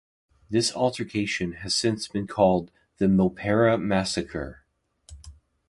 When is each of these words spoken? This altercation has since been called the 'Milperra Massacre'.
This 0.49 0.75
altercation 0.75 1.51
has 1.57 1.75
since 1.75 2.07
been 2.07 2.25
called 2.25 2.71
the 2.97 3.05
'Milperra 3.07 3.77
Massacre'. 3.79 4.63